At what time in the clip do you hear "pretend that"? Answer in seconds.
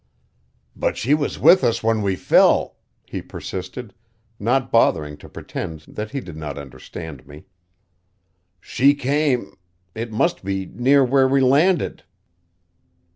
5.29-6.09